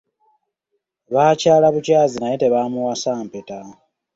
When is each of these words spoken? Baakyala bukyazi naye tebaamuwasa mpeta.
Baakyala 1.13 1.67
bukyazi 1.73 2.15
naye 2.19 2.35
tebaamuwasa 2.41 3.09
mpeta. 3.27 3.57